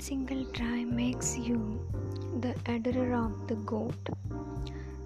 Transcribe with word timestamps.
single 0.00 0.44
try 0.52 0.84
makes 0.84 1.36
you 1.36 1.80
the 2.40 2.54
adderer 2.66 3.14
of 3.14 3.48
the 3.48 3.56
goat. 3.56 4.08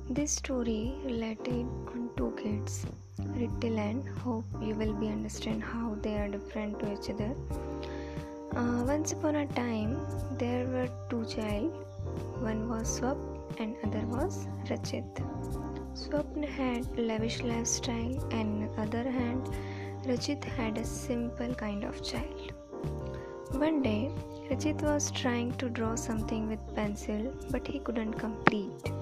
This 0.09 0.33
story 0.33 0.95
related 1.05 1.67
on 1.93 2.11
two 2.17 2.35
kids, 2.43 2.87
Rittil 3.21 3.79
and 3.79 4.09
Hope. 4.21 4.45
You 4.61 4.75
will 4.75 4.95
be 4.95 5.09
understand 5.09 5.63
how 5.63 5.97
they 6.03 6.15
are 6.19 6.29
different 6.29 6.81
to 6.81 6.93
each 6.93 7.11
other. 7.11 7.35
Uh, 8.57 8.85
once 8.85 9.13
upon 9.13 9.37
a 9.37 9.47
time, 9.49 10.01
there 10.39 10.67
were 10.67 10.89
two 11.11 11.25
child. 11.27 11.73
One 12.41 12.69
was 12.69 12.89
Swap 12.97 13.19
and 13.59 13.77
other 13.85 14.07
was 14.07 14.47
Rachit. 14.67 15.23
Swapna 15.95 16.49
had 16.49 16.99
lavish 16.99 17.43
lifestyle, 17.43 18.17
and 18.31 18.71
other 18.79 19.11
hand, 19.11 19.49
Rachit 20.05 20.45
had 20.45 20.79
a 20.79 20.85
simple 20.85 21.55
kind 21.55 21.85
of 21.85 22.03
child. 22.03 22.53
One 23.51 23.83
day, 23.83 24.11
Rachit 24.51 24.81
was 24.81 25.11
trying 25.11 25.53
to 25.59 25.69
draw 25.69 25.95
something 25.95 26.49
with 26.49 26.75
pencil, 26.75 27.35
but 27.51 27.67
he 27.67 27.81
couldn't 27.81 28.15
complete. 28.15 28.93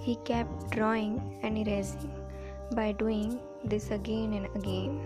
He 0.00 0.16
kept 0.24 0.70
drawing 0.70 1.38
and 1.42 1.58
erasing. 1.58 2.14
By 2.72 2.92
doing 2.92 3.38
this 3.62 3.90
again 3.90 4.32
and 4.32 4.46
again, 4.56 5.00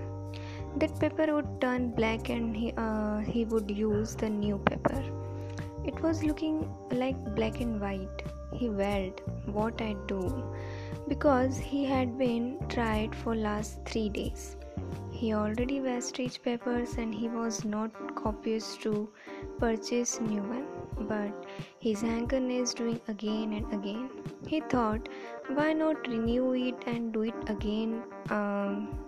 that 0.76 0.96
paper 1.00 1.34
would 1.34 1.60
turn 1.60 1.90
black 1.90 2.28
and 2.28 2.56
he, 2.56 2.72
uh, 2.76 3.18
he 3.18 3.44
would 3.44 3.68
use 3.68 4.14
the 4.14 4.30
new 4.30 4.58
paper. 4.58 5.02
It 5.84 6.00
was 6.00 6.22
looking 6.22 6.72
like 6.92 7.18
black 7.34 7.60
and 7.60 7.80
white. 7.80 8.22
He 8.54 8.70
wailed, 8.70 9.20
What 9.46 9.82
I 9.82 9.96
do? 10.06 10.22
Because 11.08 11.58
he 11.58 11.84
had 11.84 12.16
been 12.16 12.58
tried 12.68 13.12
for 13.14 13.34
last 13.34 13.84
three 13.84 14.08
days. 14.08 14.56
He 15.20 15.34
already 15.34 15.80
wasted 15.82 16.38
papers 16.42 16.94
and 16.96 17.14
he 17.14 17.28
was 17.28 17.62
not 17.62 17.90
copious 18.16 18.68
to 18.78 19.10
purchase 19.58 20.18
new 20.18 20.42
one. 20.42 20.66
But 21.08 21.44
his 21.78 22.00
hankerness 22.00 22.72
doing 22.72 23.00
again 23.06 23.52
and 23.52 23.74
again. 23.74 24.08
He 24.46 24.60
thought, 24.60 25.10
why 25.48 25.74
not 25.74 26.08
renew 26.08 26.54
it 26.54 26.84
and 26.86 27.12
do 27.12 27.24
it 27.24 27.34
again? 27.48 28.02
Um, 28.30 28.98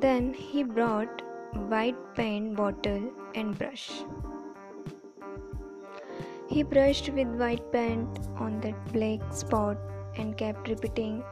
then 0.00 0.34
he 0.34 0.64
brought 0.64 1.22
white 1.68 2.02
paint 2.16 2.56
bottle 2.56 3.12
and 3.36 3.56
brush. 3.56 4.02
He 6.48 6.64
brushed 6.64 7.08
with 7.10 7.28
white 7.28 7.70
paint 7.70 8.18
on 8.36 8.60
that 8.62 8.92
black 8.92 9.32
spot 9.32 9.78
and 10.16 10.36
kept 10.36 10.68
repeating 10.68 11.22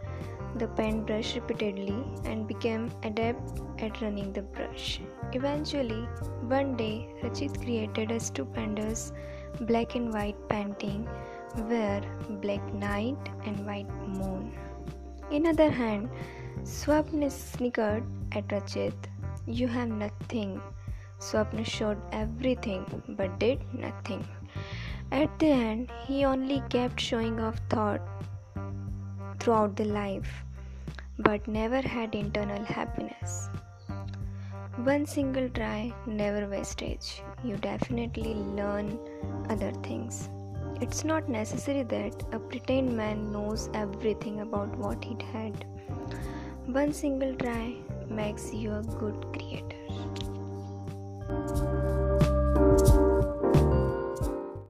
the 0.56 0.68
pen 0.68 1.02
brush 1.04 1.34
repeatedly 1.34 2.04
and 2.24 2.46
became 2.46 2.90
adept 3.02 3.60
at 3.78 4.00
running 4.02 4.32
the 4.32 4.42
brush. 4.42 5.00
Eventually, 5.32 6.02
one 6.42 6.76
day, 6.76 7.08
Rachit 7.22 7.62
created 7.62 8.10
a 8.10 8.20
stupendous 8.20 9.12
black 9.62 9.94
and 9.94 10.12
white 10.12 10.36
painting 10.48 11.08
where 11.66 12.02
black 12.42 12.74
night 12.74 13.18
and 13.44 13.66
white 13.66 13.90
moon. 14.06 14.52
In 15.30 15.46
other 15.46 15.70
hand, 15.70 16.10
Swapna 16.64 17.30
snickered 17.30 18.04
at 18.32 18.46
Rachit. 18.48 18.94
You 19.46 19.68
have 19.68 19.88
nothing. 19.88 20.60
Swapna 21.18 21.64
showed 21.64 21.98
everything 22.12 22.84
but 23.16 23.38
did 23.38 23.60
nothing. 23.72 24.26
At 25.10 25.38
the 25.38 25.46
end, 25.46 25.90
he 26.06 26.24
only 26.24 26.62
kept 26.68 27.00
showing 27.00 27.40
off 27.40 27.60
thought 27.68 28.00
throughout 29.42 29.74
the 29.74 29.84
life, 29.84 30.44
but 31.18 31.48
never 31.48 31.80
had 31.80 32.14
internal 32.14 32.64
happiness. 32.64 33.48
One 34.84 35.04
single 35.04 35.48
try, 35.48 35.92
never 36.06 36.46
wastage. 36.48 37.22
You 37.42 37.56
definitely 37.56 38.34
learn 38.34 38.98
other 39.50 39.72
things. 39.82 40.28
It's 40.80 41.04
not 41.04 41.28
necessary 41.28 41.82
that 41.82 42.22
a 42.32 42.38
pretend 42.38 42.96
man 42.96 43.32
knows 43.32 43.68
everything 43.74 44.40
about 44.42 44.76
what 44.78 45.04
he 45.04 45.16
had. 45.32 45.64
One 46.66 46.92
single 46.92 47.34
try 47.34 47.74
makes 48.08 48.54
you 48.54 48.72
a 48.72 48.82
good 48.82 49.26
creator. 49.32 49.71